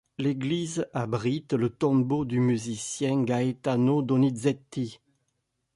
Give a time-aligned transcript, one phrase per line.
[0.17, 4.99] L'église abrite le tombeau du musicien Gaetano Donizetti.